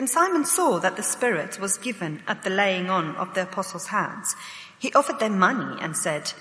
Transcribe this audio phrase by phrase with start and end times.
[0.00, 3.88] When Simon saw that the Spirit was given at the laying on of the apostles'
[3.88, 4.34] hands,
[4.78, 6.32] he offered them money and said,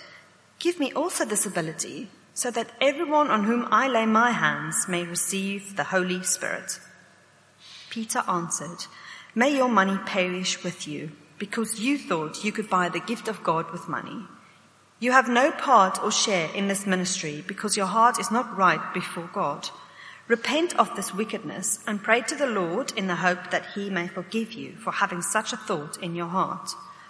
[0.60, 5.04] Give me also this ability, so that everyone on whom I lay my hands may
[5.04, 6.80] receive the Holy Spirit.
[7.90, 8.86] Peter answered,
[9.36, 13.44] May your money perish with you, because you thought you could buy the gift of
[13.44, 14.24] God with money.
[15.02, 18.94] You have no part or share in this ministry because your heart is not right
[18.94, 19.68] before God.
[20.30, 24.08] Repent of this wickedness and pray to the Lord in the hope that he may
[24.08, 26.70] forgive you for having such a thought in your heart.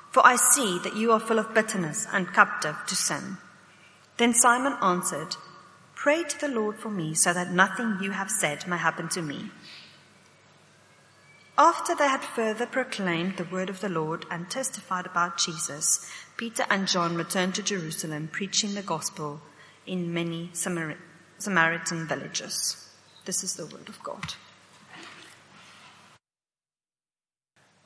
[0.09, 3.36] For I see that you are full of bitterness and captive to sin.
[4.16, 5.36] Then Simon answered,
[5.95, 9.22] Pray to the Lord for me so that nothing you have said may happen to
[9.22, 9.52] me.
[11.58, 16.66] After they had further proclaimed the word of the Lord and testified about Jesus, Peter
[16.70, 19.42] and John returned to Jerusalem preaching the gospel
[19.86, 20.95] in many Samar-
[21.38, 22.89] Samaritan villages.
[23.30, 24.34] This is the word of God.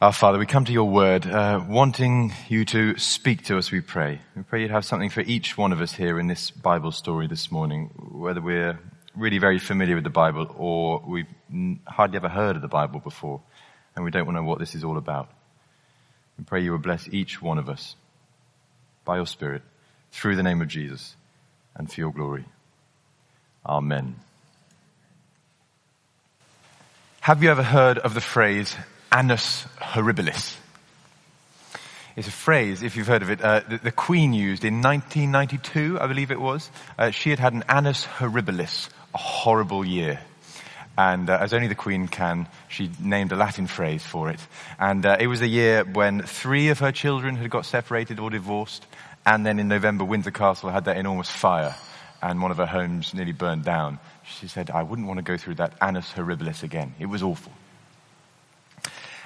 [0.02, 3.82] Our Father, we come to your word, uh, wanting you to speak to us, we
[3.82, 4.22] pray.
[4.38, 7.28] We pray you'd have something for each one of us here in this Bible story
[7.28, 8.80] this morning, whether we're
[9.18, 11.28] really very familiar with the Bible or we've
[11.88, 13.42] hardly ever heard of the Bible before
[13.98, 15.30] and we don't know what this is all about.
[16.38, 17.98] We pray you will bless each one of us
[19.04, 19.64] by your Spirit
[20.10, 21.18] through the name of Jesus
[21.76, 22.46] and for your glory.
[23.66, 24.16] Amen.
[27.24, 28.76] Have you ever heard of the phrase
[29.10, 30.58] annus horribilis?
[32.18, 36.02] It's a phrase, if you've heard of it, uh, that the Queen used in 1992,
[36.02, 36.70] I believe it was.
[37.00, 40.20] Uh, she had had an annus horribilis, a horrible year.
[40.98, 44.46] And uh, as only the Queen can, she named a Latin phrase for it.
[44.78, 48.32] And uh, it was a year when three of her children had got separated or
[48.32, 48.86] divorced.
[49.26, 51.74] And then in November, Windsor Castle had that enormous fire.
[52.22, 54.00] And one of her homes nearly burned down.
[54.40, 56.96] She said, I wouldn't want to go through that annus horribilis again.
[57.00, 57.52] It was awful.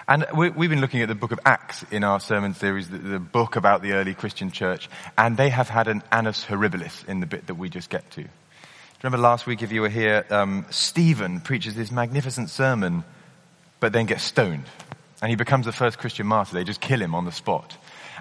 [0.10, 3.20] And we, have been looking at the book of Acts in our sermon series, the,
[3.20, 7.26] book about the early Christian church, and they have had an annus horribilis in the
[7.26, 8.26] bit that we just get to.
[9.04, 13.04] Remember last week, if you were here, um, Stephen preaches this magnificent sermon,
[13.82, 14.64] but then gets stoned.
[15.22, 16.54] And he becomes the first Christian martyr.
[16.54, 17.76] They just kill him on the spot.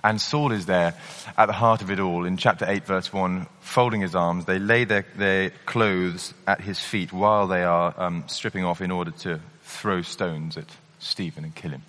[0.06, 0.94] And Saul is there
[1.36, 2.26] at the heart of it all.
[2.26, 6.78] In chapter 8, verse 1, folding his arms, they lay their, their clothes at his
[6.78, 10.66] feet while they are um, stripping off in order to throw stones at
[11.00, 11.82] Stephen and kill him.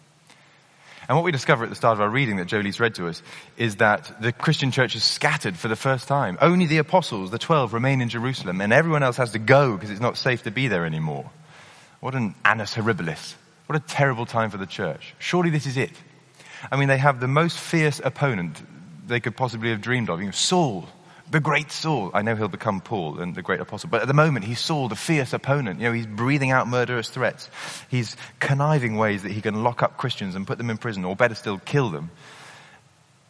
[1.08, 3.22] And what we discover at the start of our reading that Jolie's read to us
[3.56, 6.40] is that the Christian church is scattered for the first time.
[6.42, 9.92] Only the apostles, the twelve, remain in Jerusalem and everyone else has to go because
[9.92, 11.30] it's not safe to be there anymore.
[12.00, 13.36] What an annus horribilis.
[13.68, 15.14] What a terrible time for the church.
[15.20, 15.92] Surely this is it.
[16.72, 18.62] I mean, they have the most fierce opponent
[19.08, 20.20] they could possibly have dreamed of.
[20.20, 20.88] You know, Saul,
[21.30, 22.12] the great Saul.
[22.14, 24.88] I know he'll become Paul and the great apostle, but at the moment he's Saul,
[24.88, 25.80] the fierce opponent.
[25.80, 27.50] You know, he's breathing out murderous threats.
[27.90, 31.16] He's conniving ways that he can lock up Christians and put them in prison, or
[31.16, 32.12] better still, kill them.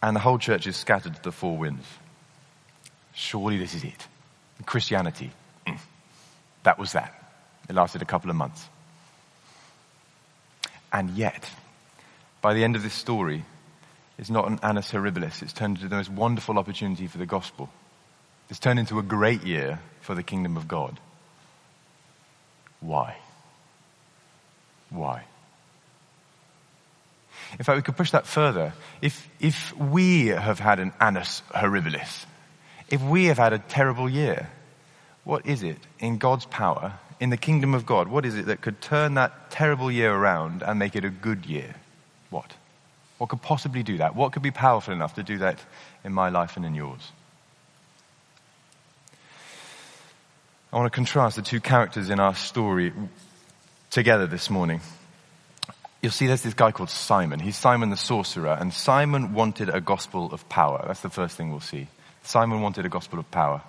[0.01, 1.85] And the whole church is scattered to the four winds.
[3.13, 4.07] Surely this is it.
[4.66, 5.31] Christianity.
[5.66, 5.79] Mm.
[6.63, 7.13] That was that.
[7.67, 8.63] It lasted a couple of months.
[10.93, 11.49] And yet,
[12.41, 13.45] by the end of this story,
[14.17, 15.41] it's not an annus horribilis.
[15.41, 17.69] It's turned into the most wonderful opportunity for the gospel.
[18.49, 20.99] It's turned into a great year for the kingdom of God.
[22.79, 23.17] Why?
[24.89, 25.23] Why?
[27.59, 28.73] In fact, we could push that further.
[29.01, 32.25] If, if we have had an annus horribilis,
[32.89, 34.49] if we have had a terrible year,
[35.23, 38.61] what is it in God's power, in the kingdom of God, what is it that
[38.61, 41.75] could turn that terrible year around and make it a good year?
[42.29, 42.53] What?
[43.17, 44.15] What could possibly do that?
[44.15, 45.59] What could be powerful enough to do that
[46.03, 47.11] in my life and in yours?
[50.71, 52.93] I want to contrast the two characters in our story
[53.89, 54.81] together this morning.
[56.01, 57.39] You'll see there's this guy called Simon.
[57.39, 60.83] He's Simon the sorcerer, and Simon wanted a gospel of power.
[60.85, 61.87] That's the first thing we'll see.
[62.21, 63.61] Simon wanted a gospel of power.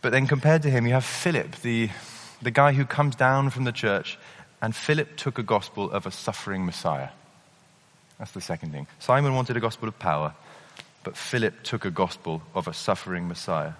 [0.00, 1.90] But then compared to him, you have Philip, the,
[2.40, 4.18] the guy who comes down from the church,
[4.62, 7.08] and Philip took a gospel of a suffering Messiah.
[8.18, 8.86] That's the second thing.
[8.98, 10.34] Simon wanted a gospel of power,
[11.04, 13.72] but Philip took a gospel of a suffering Messiah.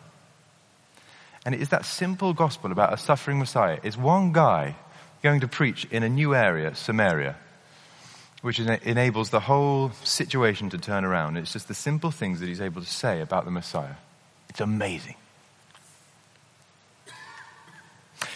[1.44, 3.78] And it is that simple gospel about a suffering Messiah.
[3.82, 4.76] Is one guy
[5.22, 7.36] going to preach in a new area, Samaria,
[8.42, 11.36] which enables the whole situation to turn around.
[11.36, 13.96] It's just the simple things that he's able to say about the Messiah.
[14.48, 15.16] It's amazing.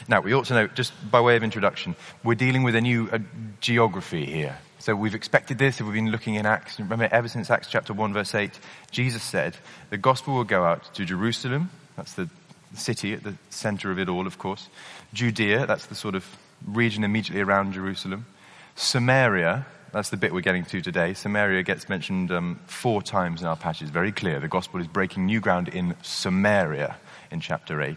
[0.09, 3.09] Now, we ought to know, just by way of introduction, we're dealing with a new
[3.11, 3.19] uh,
[3.61, 4.59] geography here.
[4.79, 6.79] So we've expected this, we've been looking in Acts.
[6.79, 8.59] Remember, ever since Acts chapter 1, verse 8,
[8.91, 9.57] Jesus said,
[9.89, 12.29] the gospel will go out to Jerusalem, that's the
[12.75, 14.69] city at the center of it all, of course.
[15.15, 16.27] Judea, that's the sort of
[16.67, 18.27] region immediately around Jerusalem.
[18.75, 21.15] Samaria, that's the bit we're getting to today.
[21.15, 23.89] Samaria gets mentioned um, four times in our passage.
[23.89, 24.41] Very clear.
[24.41, 26.97] The gospel is breaking new ground in Samaria
[27.31, 27.89] in chapter 8.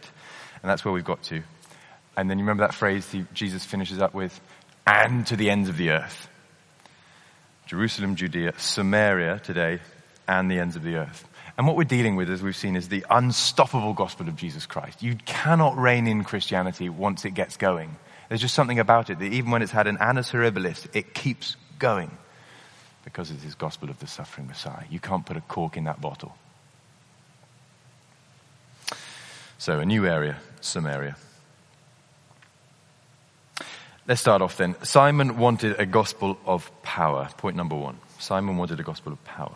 [0.62, 1.42] And that's where we've got to.
[2.18, 4.38] And then you remember that phrase Jesus finishes up with,
[4.88, 6.28] and to the ends of the earth.
[7.68, 9.80] Jerusalem, Judea, Samaria today,
[10.28, 11.28] and the ends of the earth.
[11.58, 15.04] And what we're dealing with, as we've seen, is the unstoppable gospel of Jesus Christ.
[15.04, 17.96] You cannot rein in Christianity once it gets going.
[18.30, 21.56] There's just something about it that even when it's had an annus horribilis, it keeps
[21.78, 22.12] going
[23.04, 24.84] because it's this gospel of the suffering Messiah.
[24.90, 26.36] You can't put a cork in that bottle.
[29.58, 31.16] So, a new area, Samaria.
[34.08, 34.76] Let's start off then.
[34.84, 37.30] Simon wanted a gospel of power.
[37.38, 37.98] Point number one.
[38.20, 39.54] Simon wanted a gospel of power.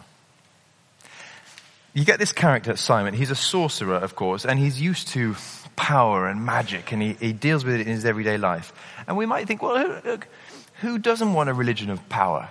[1.93, 3.13] You get this character, Simon.
[3.13, 5.35] He's a sorcerer, of course, and he's used to
[5.75, 8.73] power and magic, and he, he deals with it in his everyday life.
[9.07, 10.19] And we might think, well, who,
[10.81, 12.49] who doesn't want a religion of power?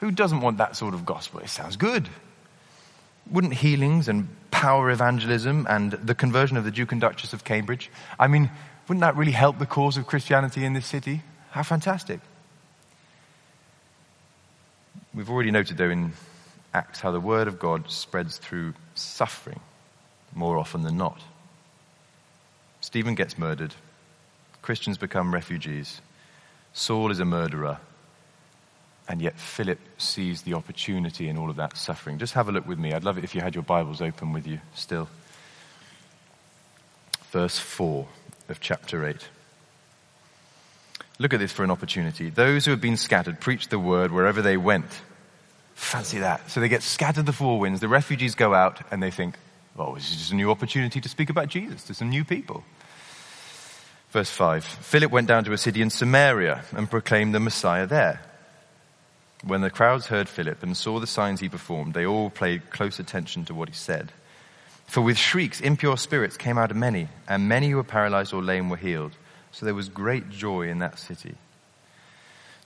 [0.00, 1.40] Who doesn't want that sort of gospel?
[1.40, 2.08] It sounds good.
[3.30, 7.90] Wouldn't healings and power evangelism and the conversion of the Duke and Duchess of Cambridge,
[8.18, 8.50] I mean,
[8.88, 11.22] wouldn't that really help the cause of Christianity in this city?
[11.50, 12.20] How fantastic.
[15.14, 16.12] We've already noted, though, in
[16.74, 19.60] Acts how the word of God spreads through suffering
[20.34, 21.22] more often than not.
[22.82, 23.74] Stephen gets murdered.
[24.60, 26.02] Christians become refugees.
[26.74, 27.78] Saul is a murderer.
[29.08, 32.18] And yet Philip sees the opportunity in all of that suffering.
[32.18, 32.92] Just have a look with me.
[32.92, 35.08] I'd love it if you had your Bibles open with you still.
[37.30, 38.06] Verse 4
[38.48, 39.28] of chapter 8.
[41.18, 42.30] Look at this for an opportunity.
[42.30, 44.86] Those who have been scattered preached the word wherever they went.
[45.74, 46.50] Fancy that.
[46.50, 47.80] So they get scattered the four winds.
[47.80, 49.36] The refugees go out and they think,
[49.78, 52.64] oh, this is just a new opportunity to speak about Jesus to some new people.
[54.10, 58.20] Verse 5 Philip went down to a city in Samaria and proclaimed the Messiah there.
[59.44, 62.98] When the crowds heard Philip and saw the signs he performed, they all paid close
[62.98, 64.12] attention to what he said.
[64.86, 68.42] For with shrieks, impure spirits came out of many, and many who were paralyzed or
[68.42, 69.12] lame were healed.
[69.52, 71.34] So there was great joy in that city.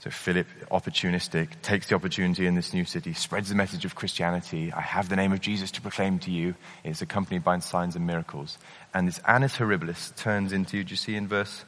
[0.01, 4.73] So Philip, opportunistic, takes the opportunity in this new city, spreads the message of Christianity.
[4.73, 6.55] I have the name of Jesus to proclaim to you.
[6.85, 8.57] It's accompanied by signs and miracles.
[8.95, 11.65] And this annus horribilis turns into, do you see in verse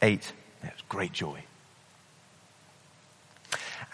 [0.00, 0.32] 8?
[0.62, 1.44] There's great joy.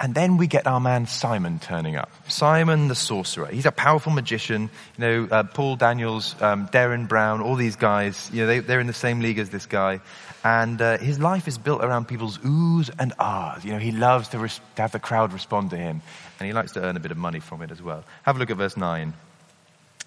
[0.02, 2.10] And then we get our man Simon turning up.
[2.26, 3.48] Simon the sorcerer.
[3.48, 4.70] He's a powerful magician.
[4.96, 8.80] You know, uh, Paul Daniels, um, Derren Brown, all these guys, you know, they, are
[8.80, 10.00] in the same league as this guy.
[10.42, 13.62] And uh, his life is built around people's oohs and ahs.
[13.62, 16.00] You know, he loves to, res- to have the crowd respond to him.
[16.38, 18.02] And he likes to earn a bit of money from it as well.
[18.22, 19.12] Have a look at verse 9.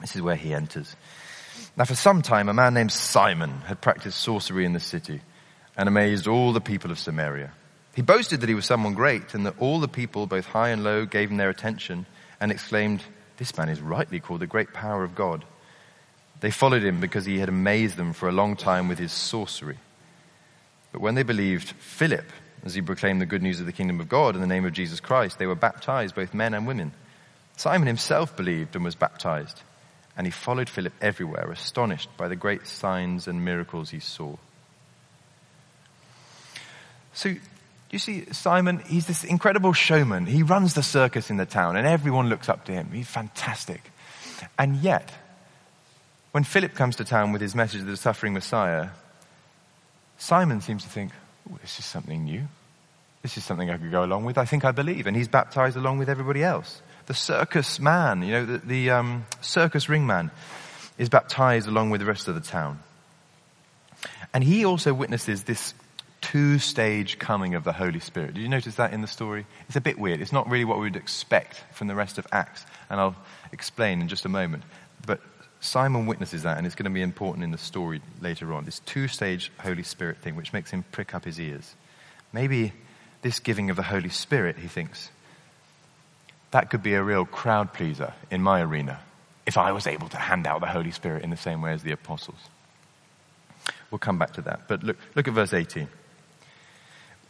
[0.02, 0.96] This is where he enters.
[1.78, 5.22] Now for some time, a man named Simon had practiced sorcery in the city
[5.78, 7.52] and amazed all the people of Samaria.
[7.96, 10.84] He boasted that he was someone great and that all the people, both high and
[10.84, 12.06] low, gave him their attention
[12.40, 13.04] and exclaimed,
[13.38, 15.46] This man is rightly called the great power of God.
[16.40, 19.78] They followed him because he had amazed them for a long time with his sorcery.
[20.92, 22.26] But when they believed Philip,
[22.66, 24.74] as he proclaimed the good news of the kingdom of God in the name of
[24.74, 26.94] Jesus Christ, they were baptized, both men and women.
[27.58, 29.62] Simon himself believed and was baptized,
[30.18, 34.36] and he followed Philip everywhere, astonished by the great signs and miracles he saw.
[37.14, 37.36] So
[37.94, 40.26] you see, Simon, he's this incredible showman.
[40.26, 42.90] He runs the circus in the town and everyone looks up to him.
[42.92, 43.82] He's fantastic.
[44.58, 45.12] And yet,
[46.32, 48.90] when Philip comes to town with his message of the suffering Messiah,
[50.18, 51.12] Simon seems to think,
[51.62, 52.48] this is something new.
[53.22, 54.38] This is something I could go along with.
[54.38, 55.06] I think I believe.
[55.06, 56.82] And he's baptized along with everybody else.
[57.06, 60.32] The circus man, you know, the, the um, circus ringman
[60.98, 62.80] is baptized along with the rest of the town.
[64.34, 65.76] And he also witnesses this
[66.34, 68.34] two stage coming of the Holy Spirit.
[68.34, 69.46] Did you notice that in the story?
[69.68, 70.20] It's a bit weird.
[70.20, 72.66] It's not really what we would expect from the rest of Acts.
[72.90, 73.16] And I'll
[73.52, 74.64] explain in just a moment.
[75.06, 75.22] But
[75.60, 78.66] Simon witnesses that, and it's going to be important in the story later on.
[78.66, 81.76] This two stage Holy Spirit thing, which makes him prick up his ears.
[82.32, 82.74] Maybe
[83.22, 85.12] this giving of the Holy Spirit, he thinks,
[86.50, 89.00] that could be a real crowd pleaser in my arena
[89.46, 91.84] if I was able to hand out the Holy Spirit in the same way as
[91.84, 92.40] the apostles.
[93.92, 94.68] We'll come back to that.
[94.68, 95.88] But look, look at verse 18.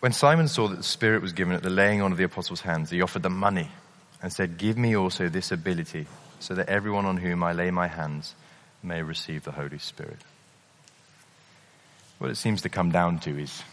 [0.04, 2.60] When Simon saw that the Spirit was given at the laying on of the apostles'
[2.60, 3.70] hands, he offered them money
[4.22, 6.08] and said, Give me also this ability,
[6.42, 8.36] so that everyone on whom I lay my hands
[8.84, 10.18] may receive the Holy Spirit.
[12.18, 13.64] What it seems to come down to is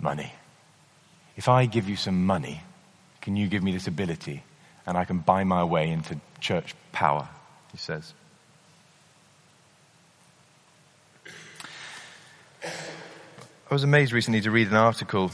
[0.00, 0.32] money.
[1.36, 2.60] If I give you some money,
[3.20, 4.42] can you give me this ability
[4.86, 7.28] and I can buy my way into church power?
[7.70, 8.12] He says.
[13.70, 15.30] I was amazed recently to read an article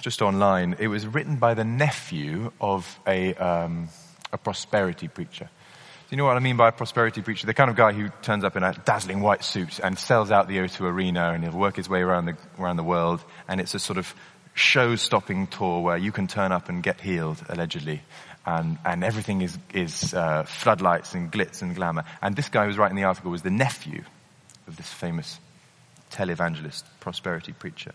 [0.00, 0.74] just online.
[0.80, 3.88] It was written by the nephew of a, um,
[4.32, 5.44] a prosperity preacher.
[5.44, 7.46] Do you know what I mean by a prosperity preacher?
[7.46, 10.48] The kind of guy who turns up in a dazzling white suit and sells out
[10.48, 13.74] the O2 arena and he'll work his way around the, around the world and it's
[13.74, 14.12] a sort of
[14.54, 18.02] show-stopping tour where you can turn up and get healed, allegedly.
[18.44, 22.02] And, and everything is, is uh, floodlights and glitz and glamour.
[22.22, 24.02] And this guy who was writing the article was the nephew
[24.66, 25.38] of this famous
[26.10, 27.92] televangelist, prosperity preacher.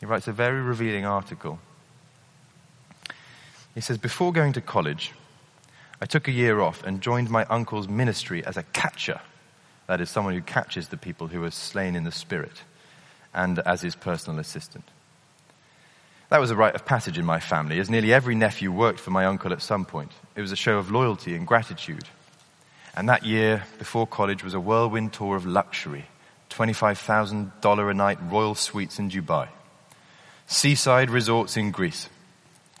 [0.00, 1.58] He writes a very revealing article.
[3.74, 5.12] He says, Before going to college,
[6.00, 9.20] I took a year off and joined my uncle's ministry as a catcher.
[9.86, 12.62] That is, someone who catches the people who are slain in the spirit,
[13.32, 14.84] and as his personal assistant.
[16.28, 19.12] That was a rite of passage in my family, as nearly every nephew worked for
[19.12, 20.10] my uncle at some point.
[20.34, 22.04] It was a show of loyalty and gratitude.
[22.96, 26.06] And that year, before college, was a whirlwind tour of luxury
[26.56, 29.48] $25,000 a night royal suites in Dubai,
[30.46, 32.08] seaside resorts in Greece,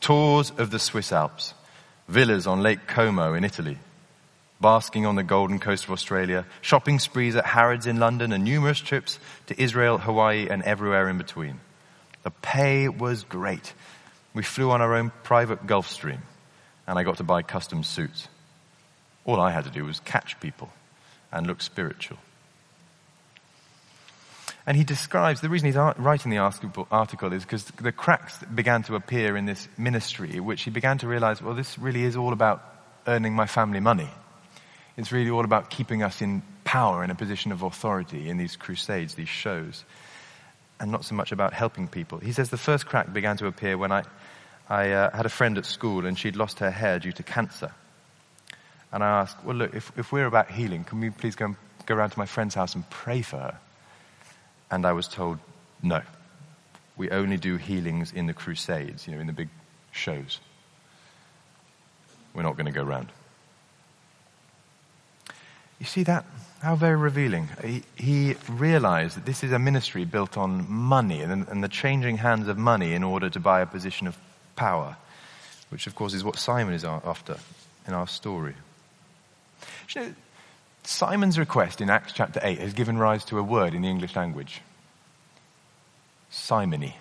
[0.00, 1.52] tours of the Swiss Alps,
[2.08, 3.78] villas on Lake Como in Italy,
[4.62, 8.78] basking on the golden coast of Australia, shopping sprees at Harrods in London, and numerous
[8.78, 11.60] trips to Israel, Hawaii, and everywhere in between.
[12.22, 13.74] The pay was great.
[14.32, 16.20] We flew on our own private Gulfstream,
[16.86, 18.28] and I got to buy custom suits.
[19.26, 20.70] All I had to do was catch people
[21.30, 22.16] and look spiritual.
[24.66, 28.96] And he describes, the reason he's writing the article is because the cracks began to
[28.96, 32.64] appear in this ministry, which he began to realize, well, this really is all about
[33.06, 34.10] earning my family money.
[34.96, 38.56] It's really all about keeping us in power, in a position of authority in these
[38.56, 39.84] crusades, these shows,
[40.80, 42.18] and not so much about helping people.
[42.18, 44.02] He says the first crack began to appear when I,
[44.68, 47.70] I uh, had a friend at school and she'd lost her hair due to cancer.
[48.92, 51.56] And I asked, well, look, if, if we're about healing, can we please go, and,
[51.84, 53.58] go around to my friend's house and pray for her?
[54.70, 55.38] And I was told,
[55.82, 56.02] no.
[56.96, 59.48] We only do healings in the crusades, you know, in the big
[59.92, 60.40] shows.
[62.34, 63.08] We're not going to go around.
[65.78, 66.24] You see that?
[66.62, 67.48] How very revealing.
[67.62, 72.16] He, he, realized that this is a ministry built on money and, and, the changing
[72.16, 74.16] hands of money in order to buy a position of
[74.56, 74.96] power,
[75.68, 77.36] which of course is what Simon is after
[77.86, 78.54] in our story.
[79.94, 80.14] You know,
[80.86, 84.14] Simon's request in Acts chapter 8 has given rise to a word in the English
[84.14, 84.62] language
[86.30, 86.96] simony.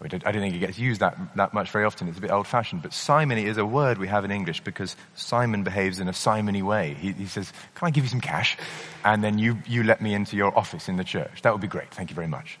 [0.00, 2.06] I don't think it gets used that, that much very often.
[2.06, 2.82] It's a bit old fashioned.
[2.82, 6.62] But simony is a word we have in English because Simon behaves in a simony
[6.62, 6.94] way.
[6.94, 8.56] He, he, says, Can I give you some cash?
[9.04, 11.42] And then you, you let me into your office in the church.
[11.42, 11.90] That would be great.
[11.90, 12.60] Thank you very much.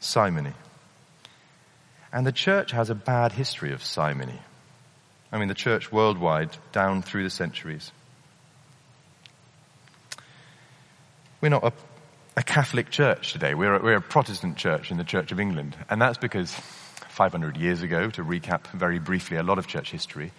[0.00, 0.52] Simony.
[2.12, 4.38] And the church has a bad history of simony.
[5.32, 7.90] I mean, the church worldwide, down through the centuries.
[11.40, 11.72] We're not a,
[12.36, 13.54] a Catholic church today.
[13.54, 15.76] We're a, we're a Protestant church in the Church of England.
[15.90, 16.52] And that's because
[17.10, 20.32] 500 years ago, to recap very briefly a lot of church history,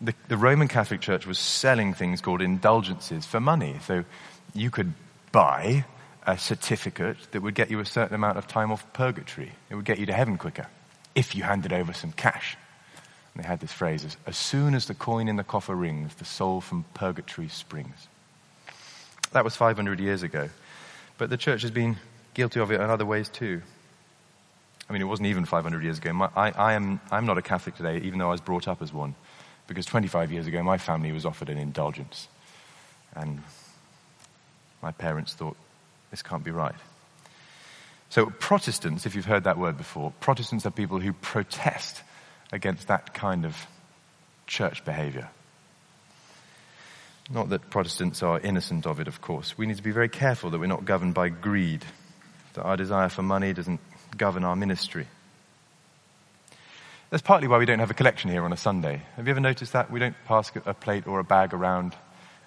[0.00, 3.76] the, the Roman Catholic Church was selling things called indulgences for money.
[3.86, 4.04] So
[4.54, 4.92] you could
[5.32, 5.84] buy
[6.26, 9.52] a certificate that would get you a certain amount of time off purgatory.
[9.70, 10.66] It would get you to heaven quicker
[11.14, 12.56] if you handed over some cash.
[13.34, 16.14] And they had this phrase, as, as soon as the coin in the coffer rings,
[16.14, 18.08] the soul from purgatory springs.
[19.36, 20.48] That was 500 years ago.
[21.18, 21.98] But the church has been
[22.32, 23.60] guilty of it in other ways too.
[24.88, 26.10] I mean, it wasn't even 500 years ago.
[26.14, 28.80] My, I, I am, I'm not a Catholic today, even though I was brought up
[28.80, 29.14] as one,
[29.66, 32.28] because 25 years ago my family was offered an indulgence.
[33.14, 33.42] And
[34.80, 35.58] my parents thought,
[36.10, 36.74] this can't be right.
[38.08, 42.02] So, Protestants, if you've heard that word before, Protestants are people who protest
[42.52, 43.66] against that kind of
[44.46, 45.28] church behavior.
[47.28, 49.58] Not that Protestants are innocent of it, of course.
[49.58, 51.84] We need to be very careful that we're not governed by greed,
[52.54, 53.80] that our desire for money doesn't
[54.16, 55.08] govern our ministry.
[57.10, 59.02] That's partly why we don't have a collection here on a Sunday.
[59.16, 59.90] Have you ever noticed that?
[59.90, 61.94] We don't pass a plate or a bag around.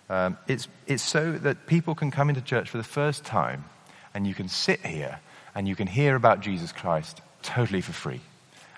[0.09, 3.65] Um, it's, it's so that people can come into church for the first time
[4.13, 5.19] and you can sit here
[5.55, 8.21] and you can hear about Jesus Christ totally for free.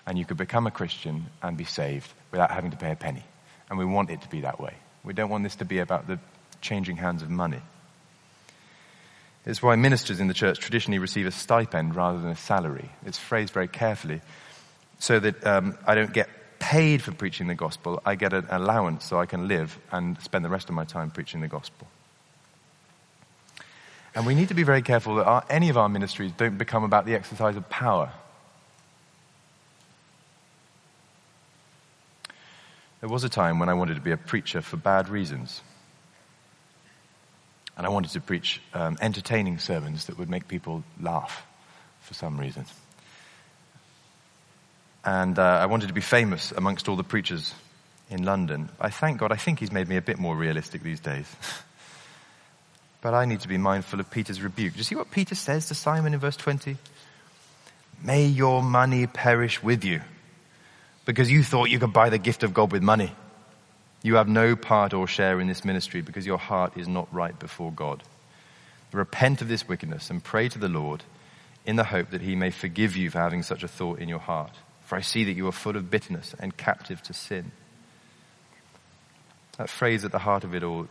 [0.06, 3.24] And you could become a Christian and be saved without having to pay a penny.
[3.70, 4.74] And we want it to be that way.
[5.04, 6.20] We don't want this to be about the
[6.62, 7.62] changing hands of money.
[9.46, 12.92] It's why ministers in the church traditionally receive a stipend rather than a salary.
[13.06, 14.22] It's phrased very carefully
[15.00, 16.30] so that um, I don't get
[16.60, 18.00] paid for preaching the gospel.
[18.06, 21.10] I get an allowance so I can live and spend the rest of my time
[21.10, 21.88] preaching the gospel.
[24.14, 26.84] And we need to be very careful that our, any of our ministries don't become
[26.84, 28.12] about the exercise of power.
[33.02, 35.62] There was a time when I wanted to be a preacher for bad reasons.
[37.76, 41.44] And I wanted to preach um, entertaining sermons that would make people laugh
[42.02, 42.66] for some reason.
[45.04, 47.56] And uh, I wanted to be famous amongst all the preachers
[48.12, 48.70] in London.
[48.80, 51.26] I thank God, I think He's made me a bit more realistic these days.
[53.02, 54.74] but I need to be mindful of Peter's rebuke.
[54.74, 56.78] Do you see what Peter says to Simon in verse 20?
[58.04, 60.02] May your money perish with you
[61.06, 63.14] because you thought you could buy the gift of God with money.
[64.04, 67.38] You have no part or share in this ministry because your heart is not right
[67.38, 68.04] before God.
[68.92, 71.04] Repent of this wickedness and pray to the Lord
[71.66, 74.20] in the hope that he may forgive you for having such a thought in your
[74.20, 74.52] heart.
[74.86, 77.52] For I see that you are full of bitterness and captive to sin.
[79.58, 80.88] That phrase at the heart of it all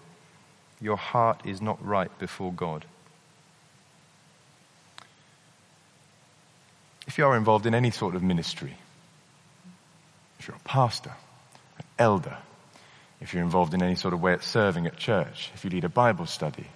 [0.81, 2.87] your heart is not right before God.
[7.07, 8.77] If you are involved in any sort of ministry,
[10.41, 11.13] if you're a pastor,
[11.79, 12.39] an elder,
[13.21, 15.85] if you're involved in any sort of way at serving at church, if you lead
[15.85, 16.67] a Bible study,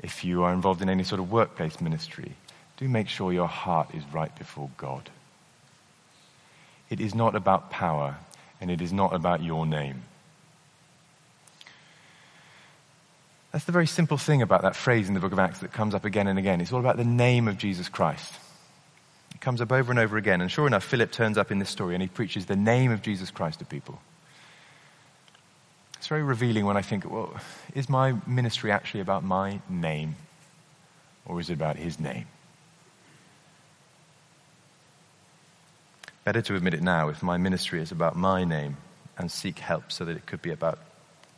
[0.00, 2.32] if you are involved in any sort of workplace ministry,
[2.76, 5.08] do make sure your heart is right before God.
[6.90, 8.18] It is not about power
[8.60, 10.02] and it is not about your name.
[13.52, 15.94] That's the very simple thing about that phrase in the book of Acts that comes
[15.94, 16.60] up again and again.
[16.60, 18.34] It's all about the name of Jesus Christ.
[19.38, 20.40] It comes up over and over again.
[20.40, 23.02] And sure enough, Philip turns up in this story and he preaches the name of
[23.02, 24.00] Jesus Christ to people.
[25.96, 27.36] It's very revealing when I think, well,
[27.72, 30.16] is my ministry actually about my name?
[31.24, 32.26] Or is it about his name?
[36.24, 38.76] Better to admit it now if my ministry is about my name
[39.16, 40.80] and seek help so that it could be about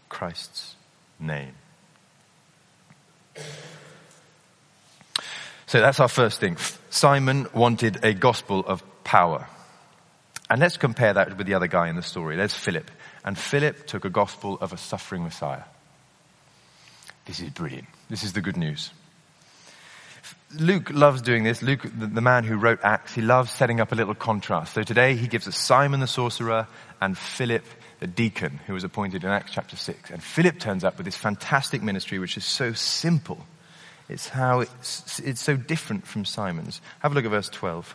[0.08, 0.74] Christ's
[1.18, 1.52] name.
[5.70, 6.56] So that's our first thing.
[6.90, 9.46] Simon wanted a gospel of power.
[10.50, 12.34] And let's compare that with the other guy in the story.
[12.34, 12.90] There's Philip.
[13.24, 15.62] And Philip took a gospel of a suffering Messiah.
[17.24, 17.86] This is brilliant.
[18.08, 18.90] This is the good news.
[20.58, 21.62] Luke loves doing this.
[21.62, 24.74] Luke, the, man who wrote Acts, he loves setting up a little contrast.
[24.74, 26.66] So today he gives us Simon the sorcerer
[27.00, 27.64] and Philip
[28.00, 30.10] the deacon who was appointed in Acts chapter 6.
[30.10, 33.38] And Philip turns up with this fantastic ministry which is so simple.
[34.10, 36.80] It's how it's, it's so different from Simon's.
[36.98, 37.94] Have a look at verse 12.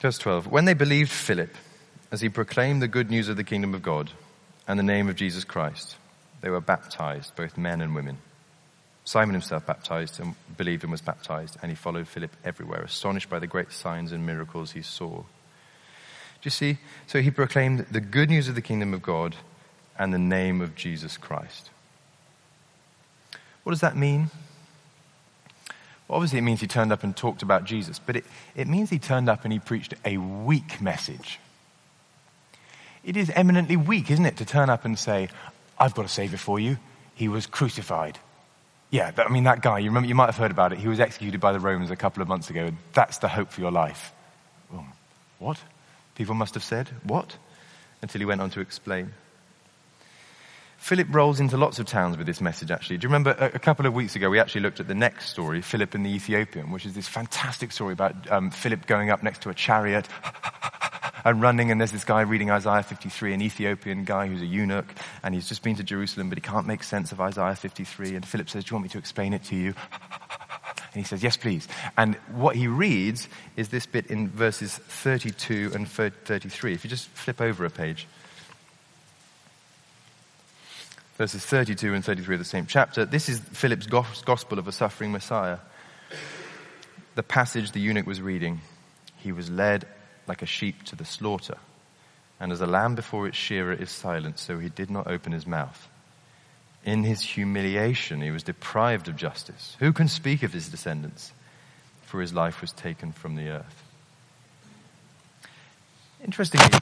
[0.00, 0.46] Verse 12.
[0.46, 1.54] When they believed Philip,
[2.10, 4.10] as he proclaimed the good news of the kingdom of God
[4.66, 5.96] and the name of Jesus Christ,
[6.40, 8.18] they were baptized, both men and women.
[9.04, 13.38] Simon himself baptized and believed and was baptized, and he followed Philip everywhere, astonished by
[13.38, 15.18] the great signs and miracles he saw.
[15.18, 15.24] Do
[16.44, 16.78] you see?
[17.06, 19.36] So he proclaimed the good news of the kingdom of God
[19.98, 21.68] and the name of Jesus Christ.
[23.64, 24.30] What does that mean?
[26.06, 28.24] Well, obviously, it means he turned up and talked about Jesus, but it,
[28.54, 31.40] it means he turned up and he preached a weak message.
[33.02, 35.28] It is eminently weak, isn't it, to turn up and say,
[35.78, 36.78] I've got a savior for you.
[37.14, 38.18] He was crucified.
[38.90, 40.78] Yeah, I mean, that guy, you remember, you might have heard about it.
[40.78, 42.70] He was executed by the Romans a couple of months ago.
[42.92, 44.12] That's the hope for your life.
[44.70, 44.86] Well,
[45.38, 45.58] what?
[46.14, 47.36] People must have said, what?
[48.02, 49.12] Until he went on to explain.
[50.84, 52.98] Philip rolls into lots of towns with this message, actually.
[52.98, 55.62] Do you remember a, couple of weeks ago, we actually looked at the next story,
[55.62, 59.40] Philip and the Ethiopian, which is this fantastic story about um, Philip going up next
[59.44, 60.06] to a chariot
[61.24, 64.94] and running, and there's this guy reading Isaiah 53, an Ethiopian guy who's a eunuch,
[65.22, 68.16] and he's just been to Jerusalem, but he can't make sense of Isaiah 53.
[68.16, 69.74] And Philip says, Do you want me to explain it to you?
[70.92, 71.66] And he says, Yes, please.
[71.96, 76.72] And what he reads is this bit in verses 32 and 33.
[76.72, 78.06] If you just flip over a page.
[81.16, 83.04] Verses 32 and 33 of the same chapter.
[83.04, 85.58] This is Philip's gospel of a suffering Messiah.
[87.14, 88.60] The passage the eunuch was reading.
[89.18, 89.86] He was led
[90.26, 91.56] like a sheep to the slaughter.
[92.40, 95.46] And as a lamb before its shearer is silent, so he did not open his
[95.46, 95.88] mouth.
[96.84, 99.76] In his humiliation, he was deprived of justice.
[99.78, 101.32] Who can speak of his descendants?
[102.06, 103.82] For his life was taken from the earth.
[106.24, 106.78] Interestingly,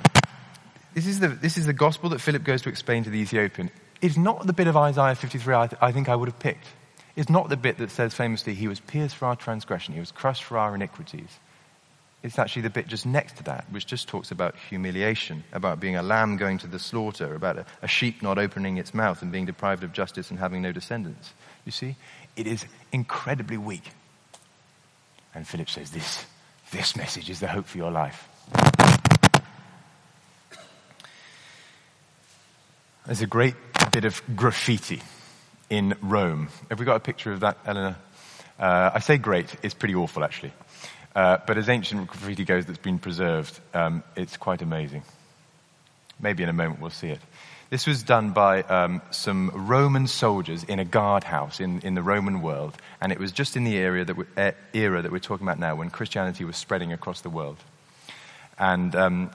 [0.95, 3.71] this is the, this is the gospel that Philip goes to explain to the Ethiopian.
[4.03, 6.67] It's not the bit of Isaiah 53 I, th- I think I would have picked.
[7.15, 10.11] It's not the bit that says famously, He was pierced for our transgression, He was
[10.11, 11.39] crushed for our iniquities.
[12.23, 15.97] It's actually the bit just next to that, which just talks about humiliation, about being
[15.97, 19.33] a lamb going to the slaughter, about a, a sheep not opening its mouth and
[19.33, 21.33] being deprived of justice and having no descendants.
[21.65, 21.97] You see?
[22.37, 23.91] It is incredibly weak.
[25.35, 26.25] And Philip says, This,
[26.71, 28.29] this message is the hope for your life.
[33.13, 33.57] There's a great
[33.91, 35.03] bit of graffiti
[35.69, 36.49] in Rome.
[36.71, 37.97] Have we got a picture of that, Eleanor?
[38.59, 40.55] Uh, I say great, it's pretty awful actually.
[41.15, 45.03] Uh, but as ancient graffiti goes that's been preserved, um, it's quite amazing.
[46.21, 47.21] Maybe in a moment we'll see it.
[47.69, 52.41] This was done by um, some Roman soldiers in a guardhouse in, in the Roman
[52.41, 54.25] world, and it was just in the area that we,
[54.73, 57.59] era that we're talking about now when Christianity was spreading across the world.
[58.59, 59.31] And um,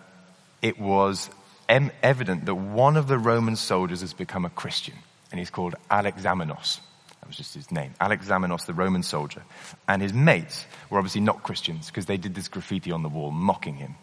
[0.64, 1.30] it was
[1.70, 4.96] evident that one of the Roman soldiers has become a Christian,
[5.32, 6.80] and he's called Alexamenos.
[7.22, 7.94] That was just his name.
[8.00, 9.44] Alexamenos, the Roman soldier.
[9.88, 13.32] And his mates were obviously not Christians because they did this graffiti on the wall
[13.32, 13.96] mocking him.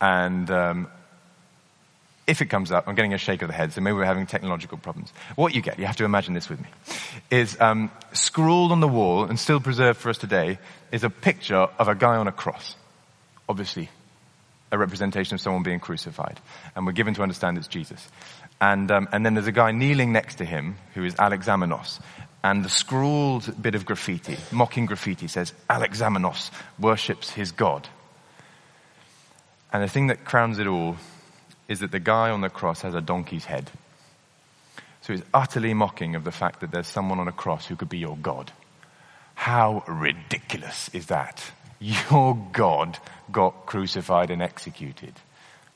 [0.00, 0.88] And um,
[2.26, 4.26] if it comes up, I'm getting a shake of the head, so maybe we're having
[4.26, 5.12] technological problems.
[5.36, 6.66] What you get, you have to imagine this with me,
[7.30, 10.58] is um, scrawled on the wall and still preserved for us today
[10.90, 12.76] is a picture of a guy on a cross.
[13.48, 13.90] Obviously,
[14.72, 16.40] a representation of someone being crucified.
[16.74, 18.06] And we're given to understand it's Jesus.
[18.60, 22.00] And, um, and then there's a guy kneeling next to him who is Alexamenos.
[22.42, 27.88] And the scrawled bit of graffiti, mocking graffiti, says, Alexamenos worships his God.
[29.72, 30.96] And the thing that crowns it all
[31.68, 33.70] is that the guy on the cross has a donkey's head.
[35.00, 37.88] So he's utterly mocking of the fact that there's someone on a cross who could
[37.88, 38.52] be your God.
[39.34, 41.44] How ridiculous is that?
[41.84, 42.98] Your God
[43.30, 45.12] got crucified and executed.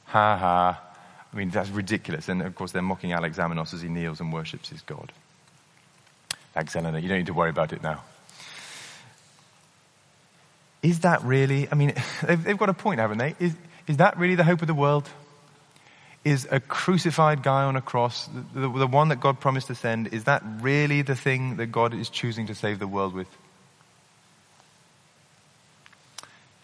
[0.07, 0.81] Ha ha.
[1.31, 2.31] I mean, that's ridiculous.
[2.31, 5.13] And of course, they're mocking Alexamenos as he kneels and worships his God.
[6.55, 6.99] Thanks, Eleanor.
[6.99, 8.03] You don't need to worry about it now.
[10.83, 11.93] Is that really, I mean,
[12.23, 13.35] they've, got a point, haven't they?
[13.39, 13.55] Is,
[13.87, 15.09] is that really the hope of the world?
[16.25, 20.09] is a crucified guy on a cross, the, the, one that God promised to send,
[20.09, 23.29] is that really the thing that God is choosing to save the world with?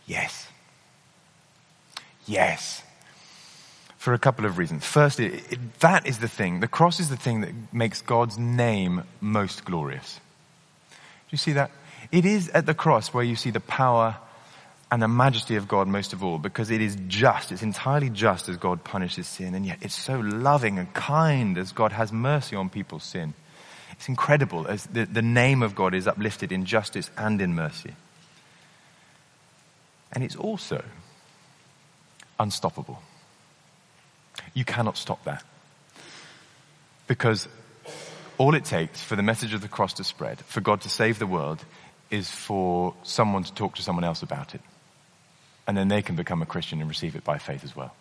[0.07, 0.49] Yes.
[2.27, 2.83] Yes.
[3.99, 4.85] For a couple of reasons.
[4.85, 6.61] First, it, it, that is the thing.
[6.61, 10.21] The cross is the thing that makes God's name most glorious.
[10.91, 10.97] Do
[11.31, 11.71] you see that?
[12.13, 14.17] It is at the cross where you see the power
[14.91, 17.51] and the majesty of God most of all because it is just.
[17.51, 21.73] It's entirely just as God punishes sin and yet it's so loving and kind as
[21.73, 23.35] God has mercy on people's sin.
[23.93, 27.95] It's incredible as the, the name of God is uplifted in justice and in mercy.
[30.13, 30.85] And it's also
[32.39, 33.01] unstoppable.
[34.53, 35.45] You cannot stop that.
[37.07, 37.49] Because
[38.39, 41.19] all it takes for the message of the cross to spread, for God to save
[41.19, 41.65] the world,
[42.11, 44.61] is for someone to talk to someone else about it
[45.67, 47.95] and then they can become a Christian and receive it by faith as well.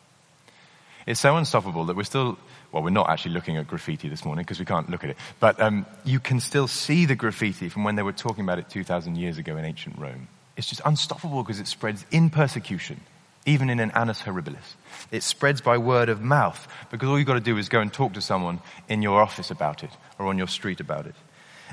[1.05, 2.37] It's so unstoppable that we're still,
[2.71, 5.17] well, we're not actually looking at graffiti this morning because we can't look at it,
[5.39, 8.69] but um, you can still see the graffiti from when they were talking about it
[8.69, 10.27] 2,000 years ago in ancient Rome.
[10.55, 13.01] It's just unstoppable because it spreads in persecution,
[13.45, 14.75] even in an annus horribilis.
[15.11, 17.91] It spreads by word of mouth because all you've got to do is go and
[17.91, 21.15] talk to someone in your office about it or on your street about it.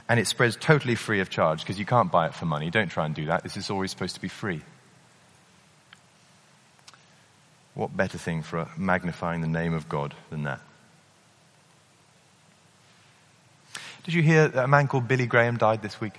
[0.08, 2.70] And it spreads totally free of charge because you can't buy it for money.
[2.70, 3.42] Don't try and do that.
[3.44, 4.62] This is always supposed to be free.
[7.74, 10.60] What better thing for magnifying the name of God than that?
[14.04, 16.14] Did you hear that a man called Billy Graham died this week?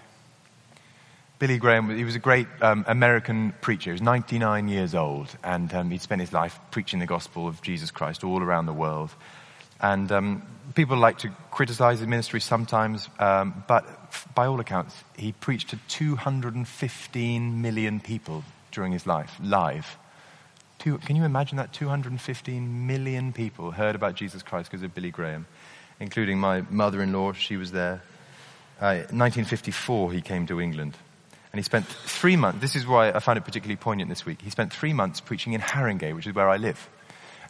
[1.41, 3.89] Billy Graham, he was a great um, American preacher.
[3.89, 7.63] He was 99 years old, and um, he'd spent his life preaching the gospel of
[7.63, 9.09] Jesus Christ all around the world.
[9.79, 10.43] And um,
[10.75, 13.87] people like to criticize his ministry sometimes, um, but
[14.35, 19.97] by all accounts, he preached to 215 million people during his life, live.
[20.77, 21.73] Two, can you imagine that?
[21.73, 25.47] 215 million people heard about Jesus Christ because of Billy Graham,
[25.99, 27.33] including my mother in law.
[27.33, 28.03] She was there.
[28.79, 30.95] Uh, 1954, he came to England.
[31.51, 34.41] And he spent three months, this is why I found it particularly poignant this week.
[34.41, 36.89] He spent three months preaching in Haringey, which is where I live.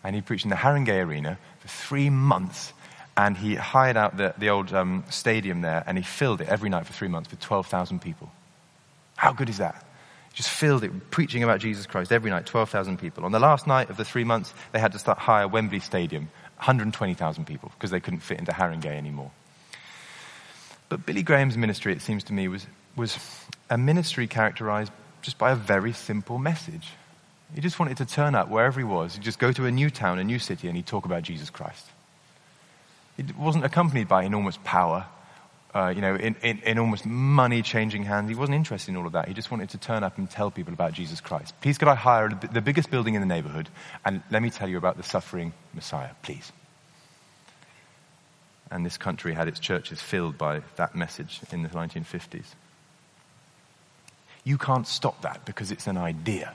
[0.03, 2.73] And he preached in the Haringey Arena for three months.
[3.15, 6.69] And he hired out the, the old um, stadium there and he filled it every
[6.69, 8.31] night for three months with 12,000 people.
[9.15, 9.85] How good is that?
[10.33, 13.25] just filled it, preaching about Jesus Christ every night, 12,000 people.
[13.25, 16.29] On the last night of the three months, they had to start hire Wembley Stadium,
[16.57, 19.31] 120,000 people, because they couldn't fit into Haringey anymore.
[20.89, 23.17] But Billy Graham's ministry, it seems to me, was, was
[23.71, 24.91] a ministry characterized
[25.23, 26.89] just by a very simple message.
[27.55, 29.15] He just wanted to turn up wherever he was.
[29.15, 31.49] He'd just go to a new town, a new city, and he'd talk about Jesus
[31.49, 31.87] Christ.
[33.17, 35.07] It wasn't accompanied by enormous power
[35.73, 38.27] uh, you know, in, in, almost money changing hands.
[38.29, 39.27] He wasn't interested in all of that.
[39.27, 41.53] He just wanted to turn up and tell people about Jesus Christ.
[41.61, 43.69] Please, could I hire the biggest building in the neighborhood
[44.03, 46.51] and let me tell you about the suffering Messiah, please?
[48.69, 52.45] And this country had its churches filled by that message in the 1950s.
[54.43, 56.53] You can't stop that because it's an idea.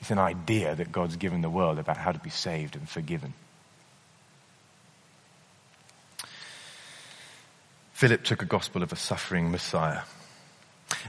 [0.00, 3.34] It's an idea that God's given the world about how to be saved and forgiven.
[7.92, 10.02] Philip took a gospel of a suffering Messiah.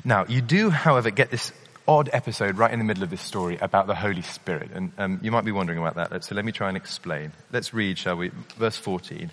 [0.04, 1.54] Now, you do, however, get this
[1.88, 4.71] odd episode right in the middle of this story about the Holy Spirit.
[4.74, 6.24] And um, you might be wondering about that.
[6.26, 7.32] So let me try and explain.
[7.52, 8.32] Let's read, shall we?
[8.58, 9.32] Verse 14.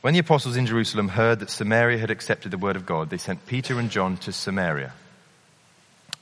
[0.00, 3.18] When the apostles in Jerusalem heard that Samaria had accepted the word of God, they
[3.18, 4.94] sent Peter and John to Samaria.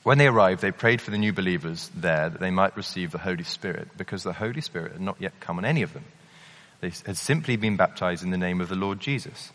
[0.03, 3.17] When they arrived, they prayed for the new believers there that they might receive the
[3.17, 6.03] Holy Spirit, because the Holy Spirit had not yet come on any of them.
[6.81, 9.51] They had simply been baptized in the name of the Lord Jesus.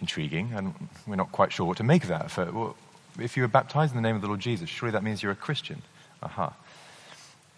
[0.00, 0.74] Intriguing, and
[1.06, 2.32] we're not quite sure what to make of that.
[3.20, 5.32] If you were baptized in the name of the Lord Jesus, surely that means you're
[5.32, 5.82] a Christian.
[6.22, 6.52] Aha.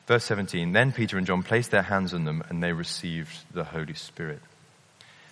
[0.07, 3.65] Verse 17 Then Peter and John placed their hands on them, and they received the
[3.65, 4.41] Holy Spirit.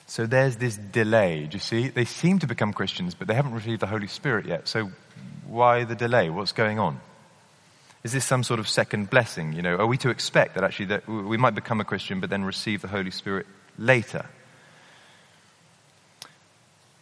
[0.07, 1.47] So there's this delay.
[1.47, 1.89] Do you see?
[1.89, 4.69] They seem to become Christians, but they haven't received the Holy Spirit yet.
[4.69, 4.91] So
[5.47, 6.31] why the delay?
[6.31, 7.01] What's going on?
[8.05, 9.53] Is this some sort of second blessing?
[9.53, 12.31] You know, are we to expect that actually that we might become a Christian but
[12.31, 13.47] then receive the Holy Spirit
[13.79, 14.27] later?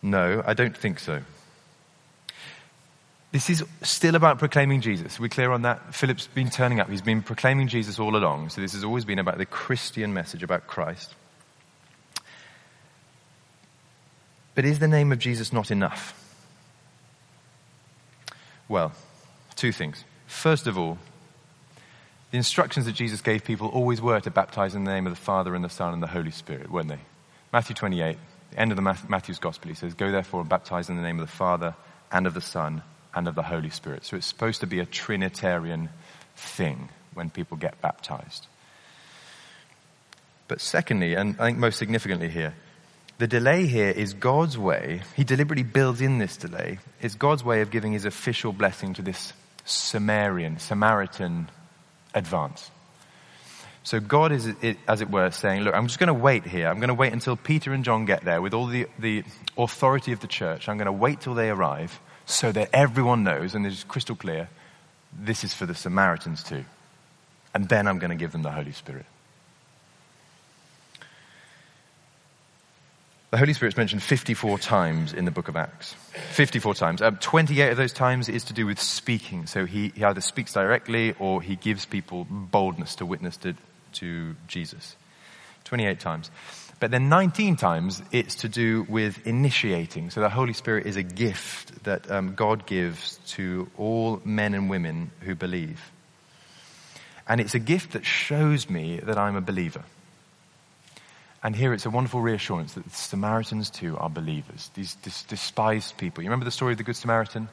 [0.00, 1.20] No, I don't think so.
[3.32, 5.18] This is still about proclaiming Jesus.
[5.18, 5.94] We're we clear on that?
[5.94, 6.88] Philip's been turning up.
[6.88, 8.50] He's been proclaiming Jesus all along.
[8.50, 11.14] So this has always been about the Christian message about Christ.
[14.54, 16.20] But is the name of Jesus not enough?
[18.68, 18.92] Well,
[19.56, 20.04] two things.
[20.26, 20.98] First of all,
[22.30, 25.20] the instructions that Jesus gave people always were to baptize in the name of the
[25.20, 26.98] Father and the Son and the Holy Spirit, weren't they?
[27.52, 28.16] Matthew 28,
[28.50, 31.20] the end of the Matthew's Gospel, he says, Go therefore and baptize in the name
[31.20, 31.74] of the Father
[32.10, 32.82] and of the Son
[33.14, 34.04] and of the Holy Spirit.
[34.04, 35.90] So it's supposed to be a Trinitarian
[36.36, 38.46] thing when people get baptized.
[40.48, 42.54] But secondly, and I think most significantly here,
[43.18, 47.61] the delay here is God's way, he deliberately builds in this delay, it's God's way
[47.61, 49.33] of giving his official blessing to this
[49.64, 51.48] Samarian, Samaritan
[52.14, 52.70] advance.
[53.85, 54.50] So God is,
[54.88, 56.68] as it were, saying, look, I'm just going to wait here.
[56.68, 59.24] I'm going to wait until Peter and John get there with all the, the
[59.59, 60.68] authority of the church.
[60.70, 64.48] I'm going to wait till they arrive so that everyone knows, and it's crystal clear,
[65.12, 66.64] this is for the Samaritans too.
[67.53, 69.05] And then I'm going to give them the Holy Spirit.
[73.34, 75.94] The Holy Spirit's mentioned 54 times in the book of Acts.
[76.34, 77.02] 54 times.
[77.02, 79.46] Um, 28 of those times is to do with speaking.
[79.46, 83.54] So he, he either speaks directly or he gives people boldness to witness to,
[83.94, 84.94] to Jesus.
[85.64, 86.30] 28 times.
[86.78, 90.10] But then 19 times it's to do with initiating.
[90.10, 94.70] So the Holy Spirit is a gift that um, God gives to all men and
[94.70, 95.80] women who believe.
[97.26, 99.82] And it's a gift that shows me that I'm a believer.
[101.44, 106.24] And here it's a wonderful reassurance that the Samaritans too are believers, these despised people.
[106.24, 107.48] You remember the story of the Good Samaritan?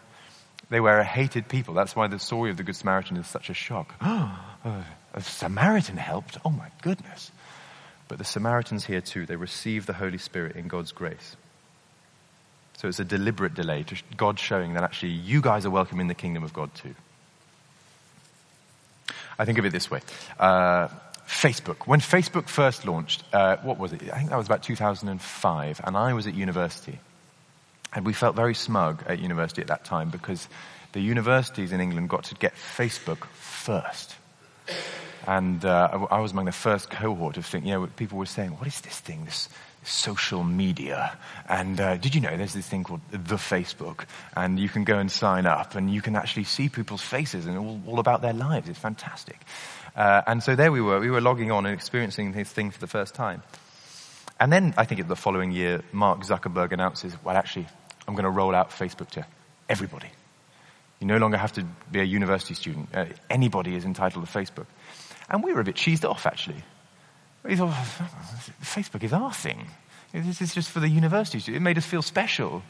[0.69, 1.73] They were a hated people.
[1.73, 3.93] That's why the story of the Good Samaritan is such a shock.
[5.13, 6.37] A Samaritan helped?
[6.45, 7.31] Oh my goodness.
[8.07, 11.35] But the Samaritans here too, they receive the Holy Spirit in God's grace.
[12.77, 16.07] So it's a deliberate delay to God showing that actually you guys are welcome in
[16.07, 16.95] the kingdom of God too.
[19.37, 19.99] I think of it this way.
[20.39, 20.87] Uh,
[21.31, 21.87] Facebook.
[21.87, 24.01] When Facebook first launched, uh, what was it?
[24.11, 26.99] I think that was about 2005, and I was at university.
[27.93, 30.47] And we felt very smug at university at that time because
[30.91, 34.15] the universities in England got to get Facebook first.
[35.27, 38.51] And uh, I was among the first cohort of thinking, you know, people were saying,
[38.51, 39.49] what is this thing, this,
[39.83, 41.17] social media.
[41.49, 44.05] And uh, did you know there's this thing called the Facebook,
[44.35, 47.57] and you can go and sign up, and you can actually see people's faces and
[47.57, 48.69] all, all about their lives.
[48.69, 49.39] It's fantastic.
[49.95, 50.99] Uh, and so there we were.
[50.99, 53.43] We were logging on and experiencing this thing for the first time.
[54.39, 57.67] And then I think the following year, Mark Zuckerberg announces, well, actually,
[58.07, 59.25] I'm going to roll out Facebook to
[59.69, 60.07] everybody.
[60.99, 62.89] You no longer have to be a university student.
[62.93, 64.67] Uh, anybody is entitled to Facebook.
[65.31, 66.61] And we were a bit cheesed off, actually.
[67.43, 67.73] We thought,
[68.61, 69.65] Facebook is our thing.
[70.13, 71.47] This is just for the universities.
[71.47, 72.61] It made us feel special.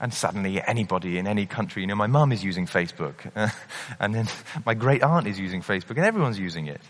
[0.00, 3.16] And suddenly anybody in any country, you know, my mum is using Facebook.
[3.98, 4.28] And then
[4.64, 6.80] my great aunt is using Facebook and everyone's using it.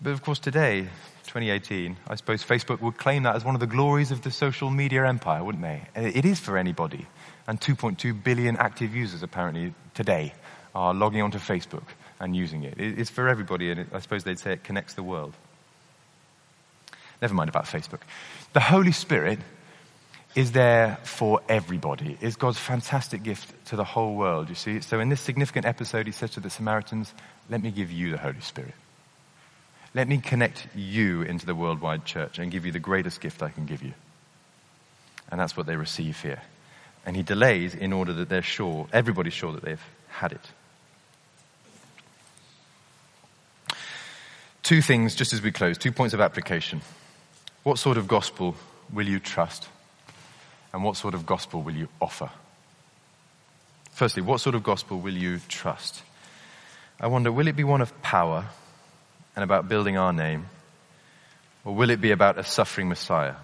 [0.00, 0.82] But of course today,
[1.24, 4.70] 2018, I suppose Facebook would claim that as one of the glories of the social
[4.70, 5.82] media empire, wouldn't they?
[5.94, 7.06] It is for anybody.
[7.46, 10.32] And 2.2 billion active users apparently today
[10.74, 11.84] are logging onto Facebook
[12.20, 12.74] and using it.
[12.78, 15.34] It's for everybody and I suppose they'd say it connects the world.
[17.20, 18.00] Never mind about Facebook.
[18.52, 19.38] The Holy Spirit
[20.34, 22.16] is there for everybody.
[22.20, 24.80] Is God's fantastic gift to the whole world, you see.
[24.80, 27.12] So in this significant episode, he says to the Samaritans,
[27.48, 28.74] let me give you the Holy Spirit.
[29.94, 33.48] Let me connect you into the worldwide church and give you the greatest gift I
[33.48, 33.94] can give you.
[35.30, 36.42] And that's what they receive here.
[37.06, 40.50] And he delays in order that they're sure, everybody's sure that they've had it.
[44.66, 46.80] Two things just as we close, two points of application.
[47.62, 48.56] What sort of gospel
[48.92, 49.68] will you trust?
[50.72, 52.30] And what sort of gospel will you offer?
[53.92, 56.02] Firstly, what sort of gospel will you trust?
[56.98, 58.46] I wonder, will it be one of power
[59.36, 60.46] and about building our name?
[61.64, 63.36] Or will it be about a suffering Messiah?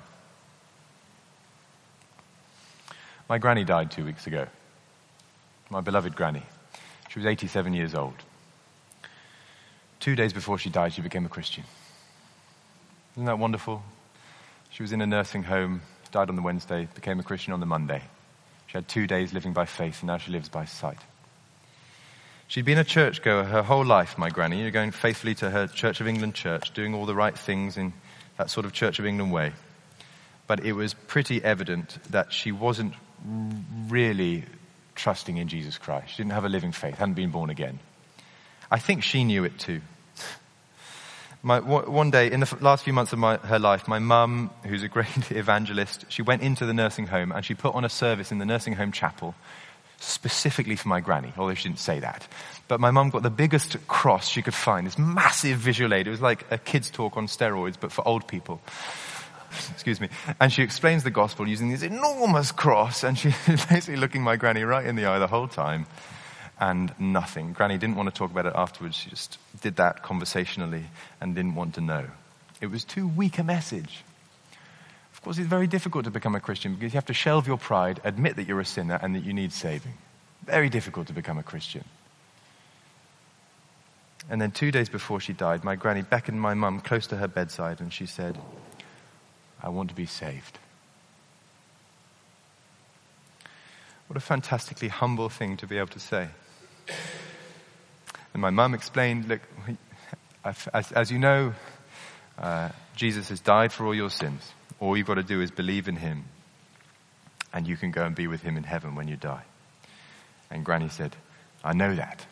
[3.29, 4.49] My granny died two weeks ago.
[5.71, 6.43] My beloved granny.
[7.11, 8.17] She was 87 years old.
[10.03, 11.63] Two days before she died, she became a Christian.
[13.15, 13.85] Isn't that wonderful?
[14.71, 17.67] She was in a nursing home, died on the Wednesday, became a Christian on the
[17.67, 18.03] Monday.
[18.67, 20.99] She had two days living by faith, and now she lives by sight.
[22.49, 26.09] She'd been a churchgoer her whole life, my granny, going faithfully to her Church of
[26.09, 27.93] England church, doing all the right things in
[28.39, 29.53] that sort of Church of England way.
[30.49, 32.95] But it was pretty evident that she wasn't
[33.87, 34.47] really
[34.97, 36.09] trusting in Jesus Christ.
[36.11, 37.79] She didn't have a living faith, hadn't been born again.
[38.69, 39.81] I think she knew it too.
[41.45, 44.85] My, one day, in the last few months of my, her life, my mum, who's
[44.85, 48.31] a great evangelist, she went into the nursing home and she put on a service
[48.31, 49.35] in the nursing home chapel
[50.03, 52.27] specifically for my granny, although she didn't say that.
[52.69, 56.07] But my mum got the biggest cross she could find, this massive visual aid.
[56.07, 58.61] It was like a kid's talk on steroids, but for old people.
[59.71, 60.09] Excuse me.
[60.41, 64.65] And she explains the gospel using this enormous cross, and she's basically looking my granny
[64.65, 65.87] right in the eye the whole time,
[66.63, 67.53] and nothing.
[67.53, 68.95] Granny didn't want to talk about it afterwards.
[68.95, 70.85] She just did that conversationally
[71.21, 72.07] and didn't want to know.
[72.61, 74.05] It was too weak a message.
[75.13, 77.59] Of course, it's very difficult to become a Christian because you have to shelve your
[77.59, 79.95] pride, admit that you're a sinner, and that you need saving.
[80.45, 81.85] Very difficult to become a Christian.
[84.31, 87.27] And then two days before she died, my granny beckoned my mum close to her
[87.27, 88.39] bedside and she said,
[89.61, 90.61] I want to be saved.
[94.07, 96.29] What a fantastically humble thing to be able to say.
[98.33, 99.41] And my mum explained, look,
[100.45, 101.55] as, as you know,
[102.39, 104.51] uh, Jesus has died for all your sins.
[104.81, 106.25] All you've got to do is believe in him,
[107.53, 109.45] and you can go and be with him in heaven when you die.
[110.51, 111.15] And Granny said,
[111.63, 112.27] I know that.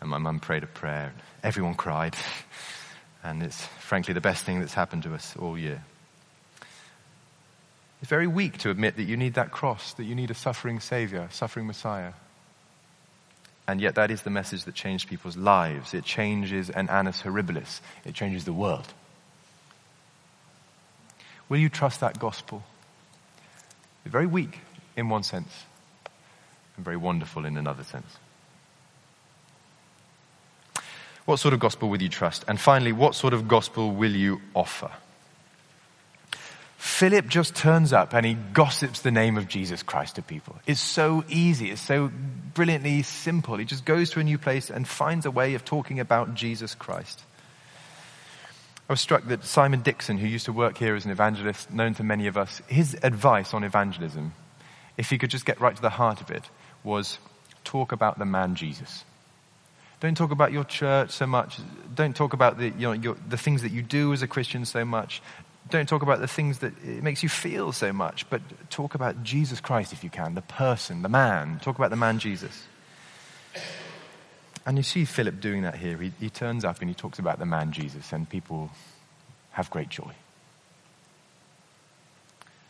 [0.00, 2.14] And my mum prayed a prayer, and everyone cried.
[3.26, 5.82] And it's frankly the best thing that's happened to us all year.
[8.02, 10.78] It's very weak to admit that you need that cross, that you need a suffering
[10.78, 12.12] Savior, suffering Messiah.
[13.66, 15.94] And yet that is the message that changed people's lives.
[15.94, 17.80] It changes an annus horribilis.
[18.04, 18.92] It changes the world.
[21.48, 22.62] Will you trust that gospel?
[24.04, 24.60] Very weak
[24.96, 25.64] in one sense
[26.76, 28.18] and very wonderful in another sense.
[31.24, 32.44] What sort of gospel will you trust?
[32.48, 34.90] And finally, what sort of gospel will you offer?
[36.84, 40.56] Philip just turns up and he gossips the name of Jesus Christ to people.
[40.66, 41.70] It's so easy.
[41.70, 42.12] It's so
[42.52, 43.56] brilliantly simple.
[43.56, 46.74] He just goes to a new place and finds a way of talking about Jesus
[46.74, 47.22] Christ.
[48.86, 51.94] I was struck that Simon Dixon, who used to work here as an evangelist, known
[51.94, 54.34] to many of us, his advice on evangelism,
[54.98, 56.44] if he could just get right to the heart of it,
[56.84, 57.18] was
[57.64, 59.04] talk about the man Jesus.
[60.00, 61.58] Don't talk about your church so much.
[61.94, 64.66] Don't talk about the, you know, your, the things that you do as a Christian
[64.66, 65.22] so much.
[65.70, 69.22] Don't talk about the things that it makes you feel so much, but talk about
[69.22, 71.58] Jesus Christ if you can, the person, the man.
[71.60, 72.64] Talk about the man Jesus.
[74.66, 75.96] And you see Philip doing that here.
[75.98, 78.70] He, he turns up and he talks about the man Jesus, and people
[79.52, 80.12] have great joy.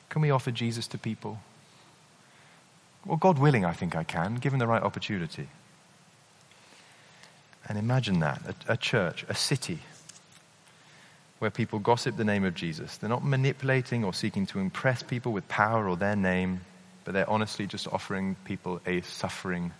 [0.09, 1.40] Can we offer Jesus to people?
[3.04, 5.48] Well, God willing, I think I can, given the right opportunity.
[7.68, 9.80] And imagine that a, a church, a city,
[11.38, 12.97] where people gossip the name of Jesus.
[12.97, 16.61] They're not manipulating or seeking to impress people with power or their name,
[17.05, 19.73] but they're honestly just offering people a suffering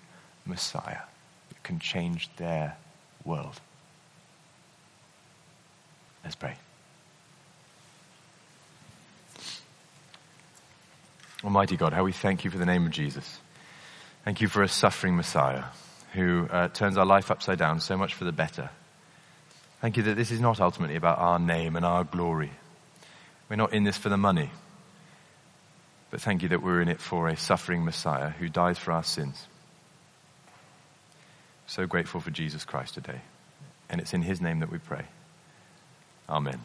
[0.45, 1.01] Messiah
[1.49, 2.77] that can change their
[3.25, 3.61] world.
[6.23, 6.57] Let's pray.
[11.45, 13.39] Almighty God, how we thank you for the name of Jesus.
[14.25, 15.65] Thank you for a suffering Messiah
[16.15, 18.71] who uh, turns our life upside down so much for the better.
[19.85, 22.51] Thank you that this is not ultimately about our name and our glory.
[23.51, 24.49] We're not in this for the money.
[26.11, 29.05] But thank you that we're in it for a suffering Messiah who dies for our
[29.05, 29.47] sins.
[31.67, 33.21] So grateful for Jesus Christ today.
[33.91, 35.05] And it's in his name that we pray.
[36.31, 36.63] Amen.